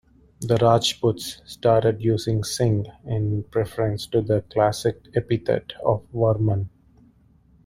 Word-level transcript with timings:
The 0.39 0.57
Rajputs 0.59 1.43
started 1.45 2.01
using 2.01 2.43
Singh 2.43 2.87
in 3.05 3.43
preference 3.51 4.07
to 4.07 4.23
the 4.23 4.41
classical 4.51 4.99
epithet 5.15 5.73
of 5.85 6.03
"Varman". 6.11 6.69